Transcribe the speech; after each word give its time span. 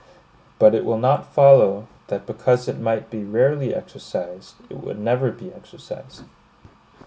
But 0.57 0.73
it 0.73 0.83
will 0.83 0.97
not 0.97 1.31
follow, 1.31 1.85
that 2.07 2.25
because 2.25 2.67
it 2.67 2.79
might 2.79 3.11
be 3.11 3.23
rarely 3.23 3.71
exercised, 3.75 4.55
it 4.67 4.79
would 4.79 4.97
never 4.97 5.29
be 5.31 5.53
exercised. 5.53 6.23